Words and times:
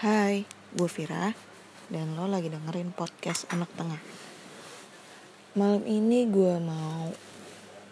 Hai, 0.00 0.48
gue 0.72 0.88
Vira 0.88 1.36
dan 1.92 2.16
lo 2.16 2.24
lagi 2.24 2.48
dengerin 2.48 2.88
podcast 2.88 3.44
Anak 3.52 3.68
Tengah. 3.76 4.00
Malam 5.60 5.84
ini 5.84 6.24
gue 6.24 6.56
mau 6.56 7.12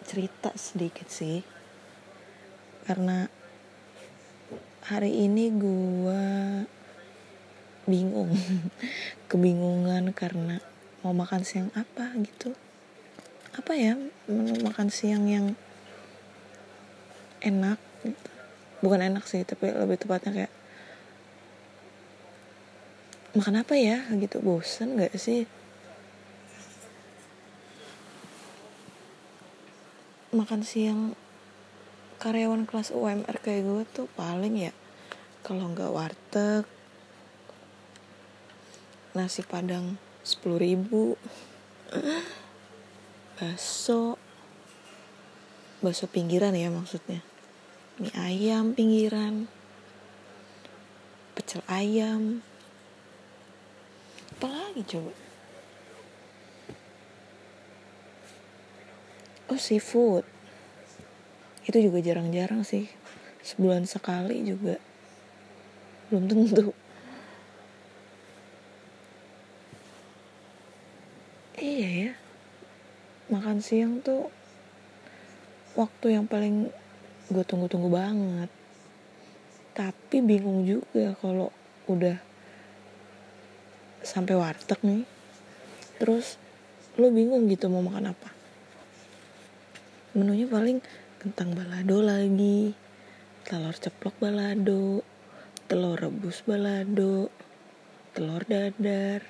cerita 0.08 0.48
sedikit 0.56 1.04
sih. 1.12 1.44
Karena 2.88 3.28
hari 4.88 5.20
ini 5.20 5.52
gue 5.52 6.24
bingung. 7.84 8.32
Kebingungan 9.28 10.08
karena 10.16 10.64
mau 11.04 11.12
makan 11.12 11.44
siang 11.44 11.68
apa 11.76 12.16
gitu. 12.24 12.56
Apa 13.52 13.76
ya 13.76 14.00
menu 14.32 14.56
makan 14.64 14.88
siang 14.88 15.28
yang 15.28 15.52
enak 17.44 17.76
gitu. 18.00 18.32
Bukan 18.80 19.04
enak 19.04 19.28
sih, 19.28 19.44
tapi 19.44 19.76
lebih 19.76 20.00
tepatnya 20.00 20.32
kayak 20.32 20.57
makan 23.38 23.62
apa 23.62 23.78
ya? 23.78 24.02
Gitu 24.18 24.42
bosen 24.42 24.98
gak 24.98 25.14
sih? 25.14 25.46
Makan 30.34 30.66
siang 30.66 31.14
karyawan 32.18 32.66
kelas 32.66 32.90
UMR 32.90 33.38
kayak 33.38 33.62
gue 33.62 33.84
tuh 33.94 34.10
paling 34.18 34.58
ya 34.58 34.74
kalau 35.46 35.70
nggak 35.70 35.94
warteg 35.94 36.66
nasi 39.14 39.46
padang 39.46 39.94
sepuluh 40.26 40.58
ribu 40.58 41.14
bakso 43.38 44.18
bakso 45.78 46.10
pinggiran 46.10 46.58
ya 46.58 46.74
maksudnya 46.74 47.22
mie 48.02 48.10
ayam 48.18 48.74
pinggiran 48.74 49.46
pecel 51.38 51.62
ayam 51.70 52.42
apa 54.38 54.54
lagi 54.54 54.86
coba? 54.86 55.10
Oh 59.50 59.58
seafood. 59.58 60.22
Itu 61.66 61.82
juga 61.82 61.98
jarang-jarang 61.98 62.62
sih. 62.62 62.86
Sebulan 63.42 63.90
sekali 63.90 64.46
juga. 64.46 64.78
Belum 66.06 66.30
tentu. 66.30 66.70
Iya 71.58 71.88
ya. 71.90 72.12
Makan 73.34 73.58
siang 73.58 73.98
tuh 74.06 74.30
waktu 75.74 76.14
yang 76.14 76.30
paling 76.30 76.70
gue 77.26 77.42
tunggu-tunggu 77.42 77.90
banget. 77.90 78.54
Tapi 79.74 80.22
bingung 80.22 80.62
juga 80.62 81.18
kalau 81.18 81.50
udah 81.90 82.27
sampai 84.02 84.34
warteg 84.38 84.80
nih. 84.82 85.02
Terus 85.98 86.38
lo 86.98 87.10
bingung 87.10 87.46
gitu 87.50 87.70
mau 87.70 87.82
makan 87.82 88.14
apa? 88.14 88.30
Menunya 90.18 90.50
paling 90.50 90.82
kentang 91.18 91.54
balado 91.54 91.98
lagi 91.98 92.74
telur 93.42 93.74
ceplok 93.74 94.14
balado 94.22 95.02
telur 95.66 95.98
rebus 95.98 96.46
balado 96.46 97.32
telur 98.14 98.46
dadar 98.46 99.24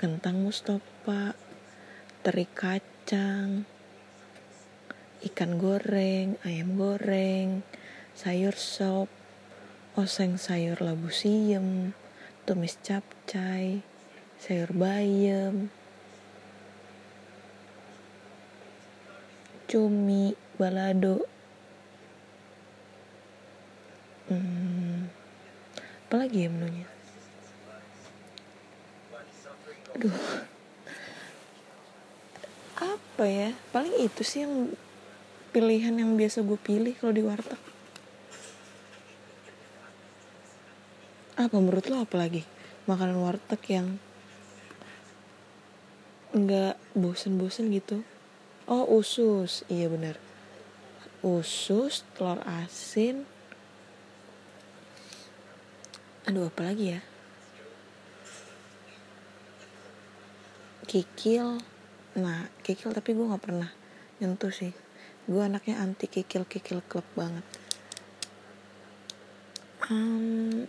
kentang 0.00 0.40
mustopa 0.40 1.36
teri 2.24 2.48
kacang 2.48 3.68
ikan 5.24 5.52
goreng 5.60 6.40
ayam 6.44 6.76
goreng 6.76 7.60
sayur 8.12 8.56
sop 8.56 9.12
oseng 9.96 10.40
sayur 10.40 10.80
labu 10.80 11.08
siem 11.08 11.96
tumis 12.44 12.76
capcay, 12.84 13.80
sayur 14.36 14.68
bayam, 14.76 15.72
cumi, 19.64 20.36
balado. 20.60 21.24
Hmm, 24.28 25.08
apalagi 26.08 26.44
ya 26.44 26.50
menunya? 26.52 26.88
Aduh. 29.96 30.16
Apa 32.76 33.24
ya? 33.24 33.56
Paling 33.72 33.94
itu 34.04 34.20
sih 34.20 34.44
yang 34.44 34.74
pilihan 35.54 35.96
yang 35.96 36.12
biasa 36.18 36.44
gue 36.44 36.58
pilih 36.60 36.92
kalau 37.00 37.14
di 37.16 37.22
warteg. 37.24 37.73
Apa 41.34 41.56
menurut 41.58 41.86
lo 41.90 42.02
apa 42.02 42.16
lagi 42.18 42.42
makanan 42.86 43.18
warteg 43.18 43.62
yang 43.70 43.98
nggak 46.34 46.78
bosen-bosen 46.94 47.70
gitu? 47.70 48.02
Oh 48.70 48.86
usus. 48.98 49.62
Iya 49.68 49.90
benar 49.90 50.16
usus 51.24 52.04
telur 52.12 52.44
asin. 52.44 53.24
Aduh 56.28 56.52
apa 56.52 56.68
lagi 56.68 56.92
ya? 56.92 57.00
Kikil. 60.84 61.64
Nah 62.20 62.52
kikil 62.60 62.92
tapi 62.92 63.16
gue 63.16 63.24
nggak 63.24 63.40
pernah 63.40 63.72
nyentuh 64.20 64.52
sih. 64.52 64.76
Gue 65.24 65.40
anaknya 65.40 65.80
anti 65.80 66.12
kikil 66.12 66.44
kikil 66.44 66.84
klub 66.84 67.08
banget. 67.16 67.44
Um, 69.88 70.68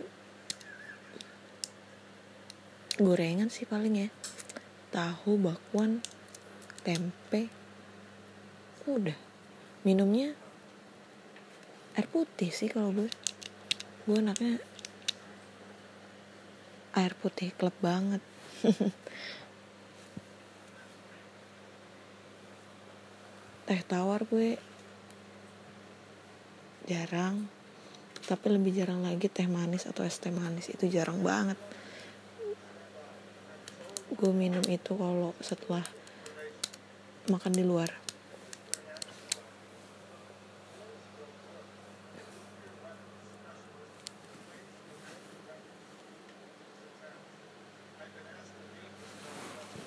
gorengan 2.96 3.52
sih 3.52 3.68
paling 3.68 4.08
ya. 4.08 4.08
Tahu 4.88 5.36
bakwan 5.36 6.00
tempe. 6.80 7.52
Udah. 8.88 9.16
Minumnya 9.84 10.32
air 11.92 12.08
putih 12.08 12.48
sih 12.48 12.72
kalau 12.72 12.96
gue. 12.96 13.12
Gue 14.08 14.18
anaknya 14.24 14.56
air 16.96 17.12
putih 17.20 17.52
klub 17.52 17.76
banget. 17.84 18.24
Teh 23.68 23.82
tawar 23.84 24.24
gue. 24.24 24.56
Jarang. 26.88 27.44
Tapi 28.24 28.46
lebih 28.50 28.72
jarang 28.74 29.04
lagi 29.04 29.28
teh 29.28 29.46
manis 29.46 29.86
atau 29.86 30.02
es 30.02 30.18
teh 30.18 30.32
manis 30.34 30.72
itu 30.72 30.88
jarang 30.90 31.22
banget 31.22 31.58
gue 34.16 34.32
minum 34.32 34.64
itu 34.64 34.96
kalau 34.96 35.36
setelah 35.44 35.84
makan 37.28 37.52
di 37.52 37.60
luar. 37.68 37.92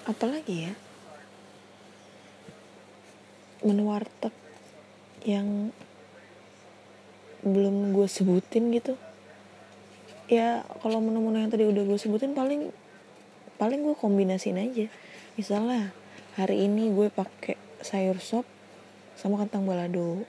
Apalagi 0.06 0.70
ya? 0.70 0.74
Menu 3.66 3.90
warteg 3.90 4.34
yang 5.26 5.74
belum 7.42 7.98
gue 7.98 8.06
sebutin 8.06 8.70
gitu. 8.78 8.94
Ya 10.30 10.62
kalau 10.86 11.02
menu-menu 11.02 11.42
yang 11.42 11.50
tadi 11.50 11.66
udah 11.66 11.82
gue 11.82 11.98
sebutin 11.98 12.38
paling 12.38 12.70
paling 13.60 13.84
gue 13.84 13.94
kombinasin 13.94 14.56
aja. 14.56 14.88
Misalnya 15.36 15.92
hari 16.40 16.64
ini 16.66 16.96
gue 16.96 17.12
pakai 17.12 17.60
sayur 17.84 18.24
sop 18.24 18.48
sama 19.20 19.36
kentang 19.44 19.68
balado 19.68 20.24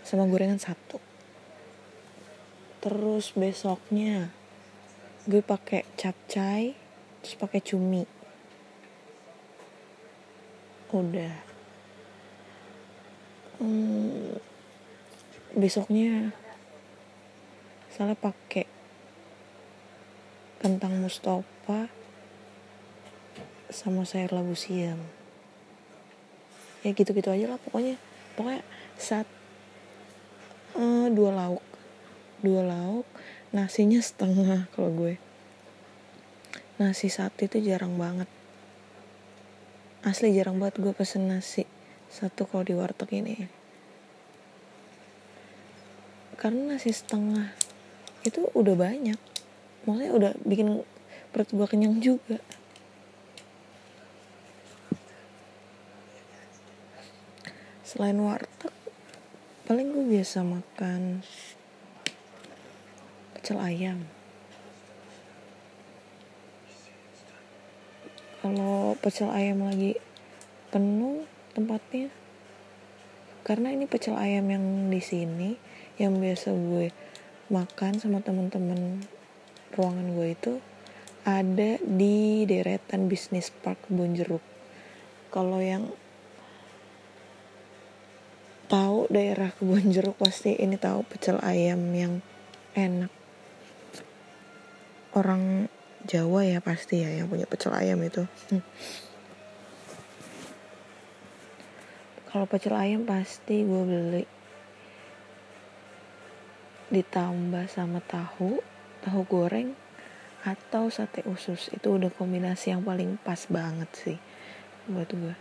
sama 0.00 0.24
gorengan 0.24 0.56
satu. 0.56 0.96
Terus 2.80 3.36
besoknya 3.36 4.32
gue 5.28 5.44
pakai 5.44 5.84
capcay 6.00 6.72
terus 7.20 7.36
pakai 7.36 7.60
cumi. 7.60 8.08
Udah. 10.92 11.36
Hmm, 13.60 14.36
besoknya 15.56 16.32
salah 17.92 18.16
pakai 18.16 18.63
kentang 20.64 20.96
mustopa 20.96 21.92
sama 23.68 24.08
sayur 24.08 24.32
labu 24.32 24.56
siam 24.56 24.96
ya 26.84 26.92
gitu-gitu 26.92 27.32
aja 27.32 27.48
lah 27.48 27.58
pokoknya. 27.60 27.96
Pokoknya 28.36 28.64
saat 29.00 29.28
uh, 30.76 31.08
dua 31.12 31.32
lauk. 31.32 31.64
Dua 32.44 32.60
lauk 32.60 33.08
nasinya 33.52 34.00
setengah 34.00 34.68
kalau 34.76 34.92
gue. 34.92 35.16
Nasi 36.76 37.08
satu 37.08 37.48
itu 37.48 37.60
jarang 37.64 37.96
banget. 37.96 38.28
Asli 40.04 40.36
jarang 40.36 40.60
banget 40.60 40.80
gue 40.80 40.92
pesen 40.92 41.32
nasi 41.32 41.64
satu 42.12 42.44
kalau 42.44 42.68
di 42.68 42.76
warteg 42.76 43.08
ini. 43.16 43.48
Karena 46.36 46.76
nasi 46.76 46.92
setengah 46.92 47.52
itu 48.24 48.48
udah 48.52 48.76
banyak 48.76 49.33
maksudnya 49.84 50.12
udah 50.12 50.32
bikin 50.48 50.84
perut 51.32 51.50
gue 51.50 51.66
kenyang 51.68 52.00
juga. 52.00 52.40
Selain 57.84 58.18
warteg 58.18 58.74
paling 59.64 59.92
gue 59.92 60.04
biasa 60.18 60.42
makan 60.42 61.22
pecel 63.36 63.58
ayam. 63.60 64.02
Kalau 68.44 68.92
pecel 69.00 69.32
ayam 69.32 69.64
lagi 69.64 69.96
penuh 70.68 71.24
tempatnya 71.54 72.10
karena 73.44 73.70
ini 73.70 73.84
pecel 73.86 74.16
ayam 74.16 74.48
yang 74.48 74.88
di 74.88 74.98
sini 74.98 75.54
yang 76.00 76.18
biasa 76.18 76.50
gue 76.50 76.90
makan 77.52 78.00
sama 78.02 78.18
temen-temen 78.24 79.04
ruangan 79.74 80.14
gue 80.14 80.28
itu 80.32 80.52
ada 81.24 81.80
di 81.80 82.44
deretan 82.44 83.08
bisnis 83.08 83.48
park 83.48 83.80
Bonjeruk. 83.88 84.44
Kalau 85.32 85.56
yang 85.56 85.88
tahu 88.68 89.08
daerah 89.08 89.48
kebun 89.56 89.88
jeruk 89.88 90.20
pasti 90.20 90.52
ini 90.52 90.76
tahu 90.76 91.00
pecel 91.08 91.40
ayam 91.40 91.80
yang 91.96 92.20
enak. 92.76 93.08
Orang 95.16 95.72
Jawa 96.04 96.44
ya 96.44 96.60
pasti 96.60 97.00
ya 97.00 97.08
yang 97.08 97.32
punya 97.32 97.48
pecel 97.48 97.72
ayam 97.72 97.96
itu. 98.04 98.28
Hmm. 98.52 98.60
kalau 102.28 102.44
pecel 102.44 102.76
ayam 102.76 103.08
pasti 103.08 103.64
gue 103.64 103.82
beli. 103.88 104.24
Ditambah 106.92 107.64
sama 107.72 108.04
tahu 108.04 108.73
tahu 109.04 109.28
goreng 109.28 109.76
atau 110.48 110.88
sate 110.88 111.20
usus. 111.28 111.68
Itu 111.76 112.00
udah 112.00 112.08
kombinasi 112.08 112.72
yang 112.72 112.80
paling 112.80 113.20
pas 113.20 113.44
banget 113.52 113.90
sih 113.92 114.18
buat 114.84 115.08
gue 115.08 115.34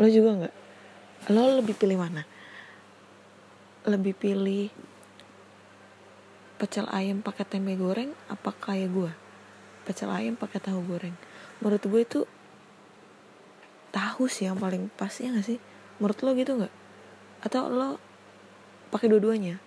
lo 0.00 0.08
juga 0.08 0.30
nggak? 0.32 0.54
Lo 1.34 1.60
lebih 1.60 1.76
pilih 1.76 2.00
mana? 2.00 2.24
Lebih 3.84 4.16
pilih 4.16 4.72
pecel 6.56 6.88
ayam 6.92 7.24
pakai 7.24 7.48
tempe 7.48 7.72
goreng 7.76 8.12
apa 8.28 8.52
kayak 8.52 8.92
gue 8.92 9.12
pecel 9.88 10.12
ayam 10.12 10.36
pakai 10.36 10.60
tahu 10.60 10.80
goreng. 10.84 11.16
Menurut 11.60 11.84
gue 11.84 12.00
itu 12.00 12.20
tahu 13.92 14.30
sih 14.30 14.48
yang 14.48 14.56
paling 14.56 14.88
pas 14.96 15.12
ya 15.20 15.32
gak 15.32 15.44
sih? 15.44 15.58
Menurut 16.00 16.20
lo 16.24 16.30
gitu 16.36 16.52
nggak? 16.56 16.74
Atau 17.44 17.68
lo 17.68 18.00
pakai 18.88 19.12
dua-duanya? 19.12 19.60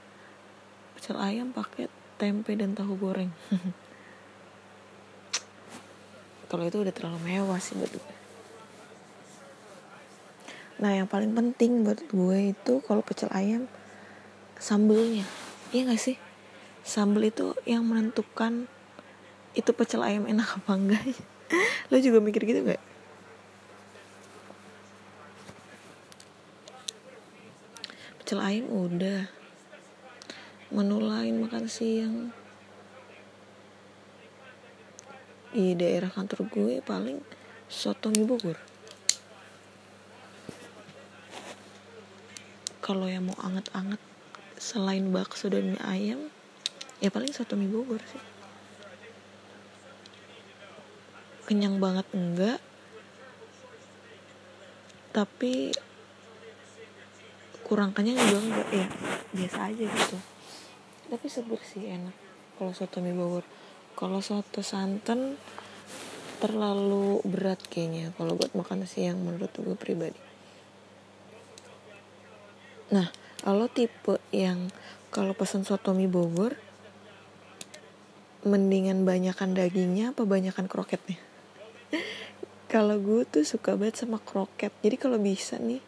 Pecel 0.97 1.18
ayam 1.18 1.53
pakai 1.53 1.89
tempe 2.24 2.56
dan 2.56 2.72
tahu 2.72 2.96
goreng. 2.96 3.28
Kalau 6.50 6.64
itu 6.64 6.80
udah 6.80 6.96
terlalu 6.96 7.20
mewah 7.28 7.60
sih 7.60 7.75
buat 7.75 7.92
gue. 7.92 8.16
Nah 10.80 10.96
yang 10.96 11.12
paling 11.12 11.36
penting 11.36 11.84
buat 11.84 12.00
gue 12.08 12.56
itu 12.56 12.80
kalau 12.86 13.04
pecel 13.04 13.28
ayam 13.34 13.68
sambelnya. 14.56 15.28
Iya 15.75 15.92
gak 15.92 16.00
sih? 16.00 16.16
Sambel 16.86 17.34
itu 17.34 17.58
yang 17.66 17.84
menentukan 17.84 18.70
itu 19.58 19.72
pecel 19.75 20.06
ayam 20.06 20.30
enak 20.30 20.64
apa 20.64 20.72
enggak. 20.78 21.04
Lo 21.92 21.98
juga 21.98 22.22
mikir 22.22 22.46
gitu 22.46 22.64
gak 22.64 22.94
pecel 28.24 28.40
ayam 28.40 28.72
udah 28.72 29.28
menu 30.74 30.98
lain 30.98 31.38
makan 31.38 31.70
siang. 31.70 32.34
Di 35.54 35.78
daerah 35.78 36.10
kantor 36.10 36.50
gue 36.50 36.81
paling 36.81 37.22
soto 37.70 38.10
mie 38.10 38.25
Bogor. 38.25 38.58
Kalau 42.81 43.06
yang 43.06 43.30
mau 43.30 43.38
anget-anget 43.38 44.02
selain 44.58 45.14
bakso 45.14 45.46
dan 45.54 45.78
mie 45.78 45.84
ayam 45.86 46.34
ya 46.98 47.14
paling 47.14 47.30
satu 47.30 47.54
mie 47.54 47.70
Bogor 47.70 48.02
sih. 48.10 48.24
Kenyang 51.46 51.78
banget 51.78 52.10
enggak. 52.18 52.58
Tapi 55.14 55.70
kurang 57.62 57.94
kenyang 57.94 58.18
juga 58.18 58.42
enggak. 58.42 58.68
Ya 58.74 58.88
biasa 59.38 59.70
aja 59.70 59.86
gitu 59.86 60.18
tapi 61.09 61.27
seger 61.27 61.61
sih 61.63 61.89
enak. 61.89 62.15
Kalau 62.59 62.71
soto 62.71 63.01
mie 63.01 63.15
Bogor. 63.15 63.45
Kalau 63.97 64.19
soto 64.19 64.61
santan 64.61 65.39
terlalu 66.38 67.23
berat 67.25 67.59
kayaknya. 67.67 68.11
Kalau 68.15 68.35
buat 68.35 68.51
makan 68.53 68.85
siang 68.85 69.19
menurut 69.19 69.51
gue 69.55 69.77
pribadi. 69.79 70.19
Nah 72.94 73.09
kalau 73.41 73.67
tipe 73.67 74.21
yang 74.29 74.71
kalau 75.09 75.33
pesan 75.33 75.65
soto 75.65 75.91
mie 75.95 76.11
Bogor 76.11 76.55
mendingan 78.44 79.07
banyakan 79.07 79.55
dagingnya 79.55 80.11
apa 80.11 80.27
banyakan 80.27 80.67
kroketnya? 80.67 81.15
Kalau 82.73 83.00
gue 83.00 83.23
tuh 83.23 83.45
suka 83.47 83.77
banget 83.79 84.03
sama 84.03 84.17
kroket. 84.17 84.73
Jadi 84.81 84.97
kalau 84.97 85.21
bisa 85.21 85.61
nih 85.61 85.79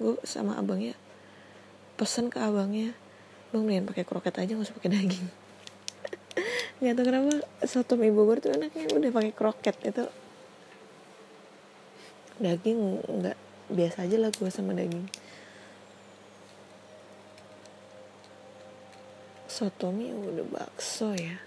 gue 0.00 0.16
sama 0.24 0.56
abangnya 0.56 0.96
pesan 2.00 2.32
ke 2.32 2.40
abangnya 2.40 2.96
bang 3.50 3.62
mendingan 3.66 3.86
pakai 3.90 4.04
kroket 4.06 4.34
aja 4.38 4.54
nggak 4.54 4.66
usah 4.66 4.76
pakai 4.78 4.90
daging. 4.94 5.26
Nggak 6.80 6.94
tahu 6.96 7.04
kenapa 7.12 7.32
soto 7.68 7.92
mie 8.00 8.14
Bogor 8.14 8.40
tuh 8.40 8.56
enaknya 8.56 8.88
udah 8.94 9.10
pakai 9.12 9.32
kroket 9.34 9.76
itu. 9.84 10.06
Daging 12.40 12.78
nggak 13.04 13.38
biasa 13.68 14.08
aja 14.08 14.16
lah 14.16 14.30
gue 14.32 14.48
sama 14.48 14.72
daging. 14.72 15.04
Soto 19.50 19.92
mie 19.92 20.14
udah 20.14 20.46
bakso 20.48 21.12
ya. 21.12 21.42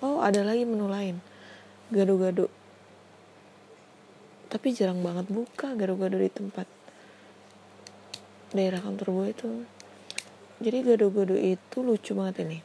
Oh 0.00 0.24
ada 0.24 0.40
lagi 0.40 0.64
menu 0.64 0.88
lain. 0.88 1.20
Gado-gado. 1.92 2.48
Tapi 4.50 4.74
jarang 4.74 5.04
banget 5.04 5.30
buka 5.30 5.78
gado-gado 5.78 6.18
di 6.18 6.32
tempat 6.32 6.66
daerah 8.50 8.82
kantor 8.82 9.08
gue 9.14 9.26
itu 9.30 9.48
jadi 10.60 10.84
gado-gado 10.84 11.40
itu 11.40 11.80
lucu 11.80 12.12
banget 12.12 12.44
ini. 12.44 12.60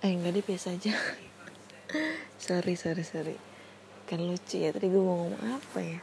Eh 0.00 0.16
enggak 0.16 0.32
deh 0.32 0.44
biasa 0.48 0.72
aja. 0.72 0.96
Sorry 2.42 2.72
sorry 2.74 3.04
sorry. 3.04 3.36
Kan 4.08 4.24
lucu 4.24 4.64
ya 4.64 4.72
tadi 4.72 4.88
gue 4.88 4.98
mau 4.98 5.28
ngomong 5.28 5.44
apa 5.60 5.78
ya? 5.78 6.00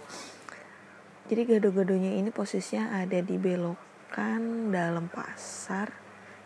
Jadi 1.27 1.41
gado-gadonya 1.49 2.13
ini 2.15 2.29
posisinya 2.29 2.93
ada 3.01 3.19
di 3.25 3.35
belokan 3.41 4.69
dalam 4.69 5.09
pasar 5.09 5.91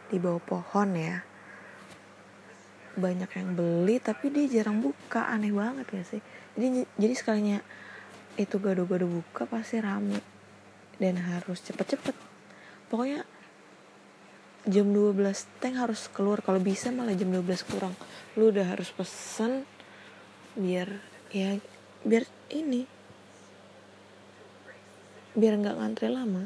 di 0.08 0.16
bawah 0.16 0.40
pohon 0.40 0.96
ya. 0.96 1.20
Banyak 2.96 3.32
yang 3.36 3.50
beli 3.54 4.00
tapi 4.00 4.32
dia 4.32 4.48
jarang 4.48 4.80
buka. 4.80 5.28
Aneh 5.28 5.52
banget 5.52 5.88
ya 5.92 6.04
sih? 6.08 6.22
Jadi 6.56 6.88
jadi 6.96 7.14
sekalinya 7.20 7.60
itu 8.40 8.58
gado-gado 8.64 9.12
buka 9.12 9.44
pasti 9.44 9.84
rame. 9.84 10.24
Dan 10.96 11.20
harus 11.20 11.60
cepet-cepet. 11.62 12.16
Pokoknya 12.88 13.28
jam 14.64 14.96
12 14.96 15.20
tank 15.60 15.76
harus 15.76 16.08
keluar. 16.08 16.40
Kalau 16.40 16.60
bisa 16.64 16.88
malah 16.92 17.16
jam 17.16 17.28
12 17.28 17.68
kurang. 17.68 17.96
Lu 18.40 18.52
udah 18.52 18.76
harus 18.76 18.92
pesen 18.96 19.68
biar 20.54 21.02
ya 21.34 21.58
biar 22.06 22.30
ini 22.54 22.86
biar 25.34 25.58
nggak 25.60 25.78
ngantri 25.82 26.10
lama. 26.14 26.46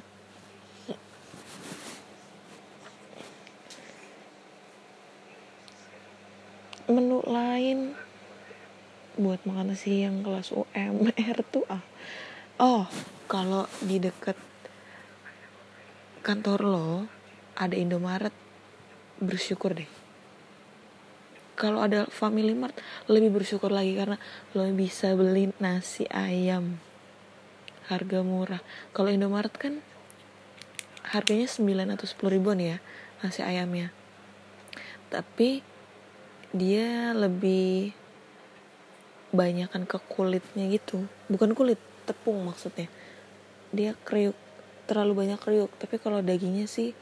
Menu 6.87 7.19
lain 7.27 7.91
buat 9.19 9.43
makan 9.43 9.75
siang 9.75 10.23
kelas 10.23 10.55
UMR 10.55 11.37
tuh 11.51 11.67
ah. 11.67 11.83
Oh 12.63 12.87
kalau 13.27 13.67
di 13.83 13.99
deket 13.99 14.39
kantor 16.23 16.59
lo 16.63 17.16
ada 17.57 17.73
Indomaret 17.73 18.33
bersyukur 19.17 19.73
deh. 19.73 19.89
Kalau 21.57 21.81
ada 21.81 22.05
Family 22.05 22.53
Mart 22.53 22.77
lebih 23.09 23.33
bersyukur 23.33 23.73
lagi 23.73 23.97
karena 23.97 24.21
lo 24.53 24.61
bisa 24.77 25.17
beli 25.17 25.49
nasi 25.57 26.05
ayam. 26.13 26.77
Harga 27.89 28.21
murah. 28.21 28.61
Kalau 28.93 29.09
Indomaret 29.09 29.49
kan 29.57 29.81
harganya 31.09 31.49
9 31.49 31.97
atau 31.97 32.05
10 32.05 32.35
ribuan 32.37 32.61
ya 32.61 32.77
nasi 33.25 33.41
ayamnya. 33.41 33.89
Tapi 35.09 35.65
dia 36.53 37.17
lebih 37.17 37.97
banyakkan 39.33 39.89
ke 39.89 39.97
kulitnya 40.05 40.69
gitu. 40.69 41.09
Bukan 41.25 41.57
kulit 41.57 41.81
tepung 42.05 42.37
maksudnya. 42.45 42.85
Dia 43.73 43.97
kriuk 44.05 44.37
terlalu 44.85 45.25
banyak 45.25 45.41
kriuk. 45.41 45.73
Tapi 45.81 45.97
kalau 45.97 46.21
dagingnya 46.21 46.69
sih 46.69 46.93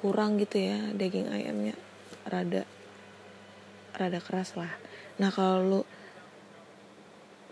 kurang 0.00 0.40
gitu 0.40 0.56
ya 0.56 0.80
daging 0.96 1.28
ayamnya. 1.28 1.76
Rada 2.24 2.64
rada 3.92 4.16
keras 4.24 4.56
lah. 4.56 4.72
Nah 5.20 5.28
kalau 5.28 5.60
lu 5.60 5.80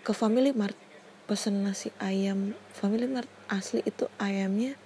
ke 0.00 0.16
Family 0.16 0.56
Mart 0.56 0.72
pesen 1.28 1.60
nasi 1.60 1.92
ayam. 2.00 2.56
Family 2.72 3.04
Mart 3.04 3.28
asli 3.52 3.84
itu 3.84 4.08
ayamnya 4.16 4.80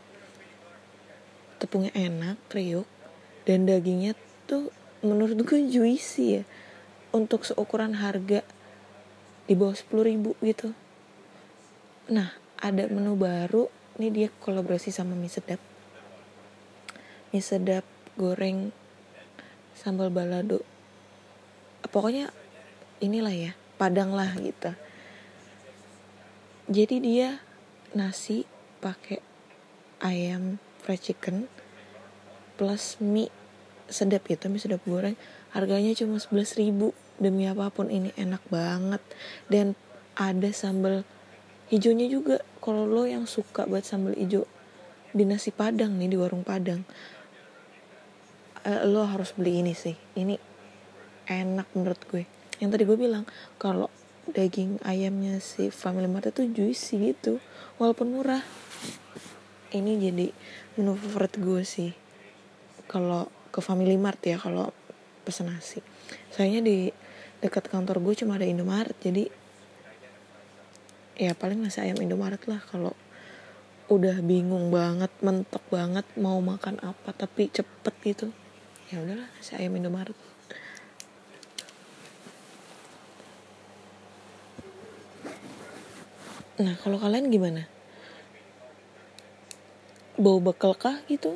tepungnya 1.63 1.95
enak 1.95 2.43
kriuk 2.51 2.91
dan 3.47 3.71
dagingnya 3.71 4.19
tuh 4.51 4.75
menurut 5.07 5.39
gue 5.47 5.63
juicy 5.71 6.43
ya. 6.43 6.45
Untuk 7.15 7.47
seukuran 7.47 7.95
harga 8.03 8.43
di 9.47 9.55
bawah 9.55 9.77
10 9.77 10.11
ribu 10.11 10.35
gitu. 10.43 10.75
Nah 12.11 12.35
ada 12.59 12.91
menu 12.91 13.15
baru. 13.15 13.71
Ini 14.01 14.09
dia 14.09 14.29
kolaborasi 14.41 14.89
sama 14.89 15.13
mie 15.13 15.29
sedap 15.29 15.61
mie 17.33 17.41
sedap 17.41 17.89
goreng 18.21 18.77
sambal 19.73 20.13
balado. 20.13 20.61
Pokoknya 21.89 22.29
inilah 23.01 23.33
ya 23.33 23.53
padang 23.81 24.13
lah 24.13 24.37
gitu. 24.37 24.77
Jadi 26.69 27.01
dia 27.01 27.41
nasi 27.97 28.45
pakai 28.85 29.25
ayam 30.05 30.61
fried 30.85 31.01
chicken 31.01 31.49
plus 32.61 33.01
mie 33.01 33.33
sedap 33.89 34.29
gitu 34.29 34.53
mie 34.53 34.61
sedap 34.61 34.85
goreng. 34.85 35.17
Harganya 35.57 35.97
cuma 35.97 36.21
11 36.21 36.61
ribu 36.61 36.93
demi 37.17 37.49
apa 37.49 37.73
pun 37.73 37.89
ini 37.89 38.13
enak 38.13 38.45
banget. 38.53 39.01
Dan 39.49 39.73
ada 40.21 40.53
sambal 40.53 41.09
hijaunya 41.73 42.13
juga. 42.13 42.45
Kalau 42.61 42.85
lo 42.85 43.09
yang 43.09 43.25
suka 43.25 43.65
buat 43.65 43.89
sambal 43.89 44.13
hijau 44.21 44.45
di 45.17 45.25
nasi 45.25 45.49
padang 45.53 45.97
nih 45.97 46.13
di 46.13 46.17
warung 46.17 46.45
padang 46.45 46.85
eh, 48.67 48.83
lo 48.87 49.07
harus 49.07 49.35
beli 49.35 49.63
ini 49.63 49.75
sih. 49.75 49.95
Ini 49.95 50.35
enak 51.27 51.75
menurut 51.75 52.01
gue. 52.11 52.25
Yang 52.59 52.71
tadi 52.79 52.83
gue 52.87 52.99
bilang 52.99 53.25
kalau 53.59 53.91
daging 54.31 54.79
ayamnya 54.87 55.43
si 55.43 55.75
Family 55.75 56.07
Mart 56.07 56.31
itu 56.31 56.47
juicy 56.47 57.15
gitu 57.15 57.43
walaupun 57.83 58.15
murah. 58.15 58.43
Ini 59.73 59.93
jadi 59.99 60.27
menu 60.79 60.95
favorit 60.95 61.35
gue 61.39 61.63
sih. 61.67 61.91
Kalau 62.87 63.27
ke 63.51 63.59
Family 63.59 63.99
Mart 63.99 64.21
ya 64.23 64.39
kalau 64.39 64.71
pesen 65.27 65.51
nasi. 65.51 65.83
Sayangnya 66.31 66.63
di 66.63 66.77
dekat 67.43 67.67
kantor 67.67 67.99
gue 67.99 68.15
cuma 68.23 68.39
ada 68.39 68.47
Indomaret 68.47 68.95
jadi 69.03 69.27
ya 71.19 71.35
paling 71.35 71.59
nasi 71.59 71.83
ayam 71.83 71.99
Indomaret 71.99 72.47
lah. 72.47 72.63
Kalau 72.63 72.95
udah 73.91 74.23
bingung 74.23 74.71
banget 74.73 75.11
mentok 75.21 75.61
banget 75.69 76.07
mau 76.17 76.39
makan 76.41 76.81
apa 76.81 77.13
tapi 77.13 77.53
cepet 77.53 77.95
gitu 78.07 78.33
ya 78.93 79.01
udahlah 79.01 79.25
nasi 79.25 79.57
ayam 79.57 79.81
Indomaret 79.81 80.13
Nah, 86.63 86.79
kalau 86.79 87.01
kalian 87.01 87.33
gimana? 87.33 87.67
Bawa 90.15 90.53
bekal 90.53 90.79
kah 90.79 91.01
gitu? 91.11 91.35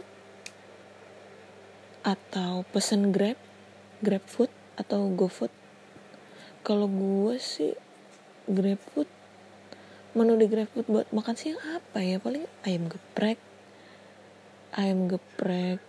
Atau 2.07 2.63
pesen 2.71 3.11
Grab? 3.11 3.35
Grab 4.05 4.23
Food 4.29 4.53
atau 4.79 5.09
GoFood? 5.11 5.51
Kalau 6.63 6.87
gue 6.87 7.41
sih 7.43 7.75
Grab 8.47 8.79
Food 8.93 9.11
menu 10.15 10.37
di 10.39 10.47
Grab 10.47 10.69
Food 10.71 10.87
buat 10.87 11.09
makan 11.11 11.35
siang 11.35 11.59
apa 11.75 12.05
ya? 12.05 12.23
Paling 12.23 12.47
ayam 12.63 12.87
geprek, 12.87 13.41
ayam 14.79 15.11
geprek, 15.11 15.83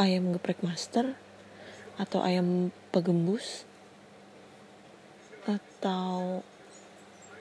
ayam 0.00 0.34
geprek 0.34 0.60
master, 0.60 1.14
atau 1.94 2.20
ayam 2.24 2.74
pegembus, 2.90 3.68
atau 5.44 6.42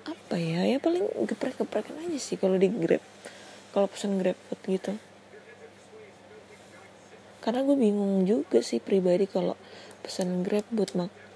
apa 0.03 0.35
ya? 0.35 0.67
Ya 0.67 0.77
paling 0.83 1.07
geprek-geprekan 1.25 1.95
aja 2.03 2.19
sih 2.19 2.35
kalau 2.35 2.59
di 2.59 2.67
grab 2.67 3.01
kalau 3.73 3.89
pesen 3.89 4.21
grab 4.21 4.37
food 4.47 4.61
gitu. 4.69 4.93
Karena 7.41 7.65
gue 7.65 7.75
bingung 7.75 8.23
juga 8.23 8.63
sih 8.63 8.79
pribadi 8.79 9.27
kalau 9.27 9.57
pesan 10.05 10.47
grab 10.47 10.63
buat 10.71 10.93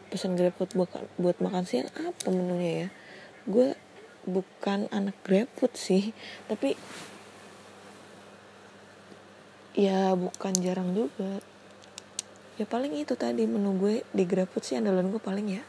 pesan 0.07 0.39
grab 0.39 0.55
food 0.55 0.71
buat 0.77 0.87
buat 1.19 1.37
makan 1.43 1.67
siang 1.67 1.89
apa 1.97 2.31
menunya 2.31 2.71
ya? 2.85 2.89
Gue 3.49 3.67
bukan 4.23 4.87
anak 4.93 5.17
grab 5.25 5.49
food 5.57 5.73
sih 5.73 6.13
tapi 6.45 6.77
ya 9.77 10.17
bukan 10.17 10.57
jarang 10.57 10.97
juga. 10.97 11.37
Ya 12.57 12.65
paling 12.65 12.97
itu 12.97 13.13
tadi 13.13 13.45
menu 13.45 13.77
gue 13.77 14.01
di 14.09 14.25
grab 14.25 14.49
food 14.49 14.65
sih 14.65 14.73
andalan 14.73 15.13
gue 15.13 15.21
paling 15.21 15.61
ya 15.61 15.63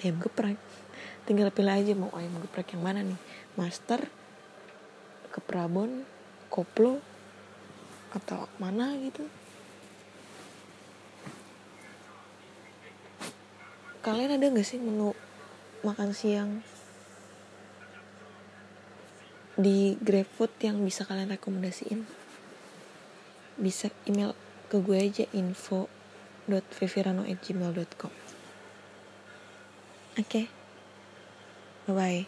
ayam 0.00 0.16
geprek. 0.16 0.56
Tinggal 1.28 1.52
pilih 1.52 1.76
aja 1.76 1.92
mau 1.92 2.08
ayam 2.16 2.40
geprek 2.40 2.72
yang 2.72 2.82
mana 2.82 3.04
nih. 3.04 3.20
Master 3.60 4.00
ke 5.28 5.38
Prabon 5.44 6.08
koplo 6.48 6.98
atau 8.16 8.48
mana 8.56 8.96
gitu. 8.96 9.28
Kalian 14.00 14.40
ada 14.40 14.48
gak 14.48 14.64
sih 14.64 14.80
menu 14.80 15.12
makan 15.84 16.16
siang 16.16 16.64
di 19.60 20.00
GrabFood 20.00 20.56
yang 20.64 20.80
bisa 20.80 21.04
kalian 21.04 21.36
rekomendasiin 21.36 22.19
bisa 23.60 23.92
email 24.08 24.32
ke 24.72 24.80
gue 24.80 24.96
aja 24.96 25.28
info.vivirano@gmail.com 25.36 28.30
Oke. 30.18 30.26
Okay. 30.26 30.50
Bye-bye. 31.86 32.26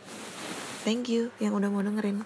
Thank 0.86 1.10
you 1.10 1.34
yang 1.42 1.58
udah 1.58 1.70
mau 1.70 1.82
dengerin. 1.82 2.22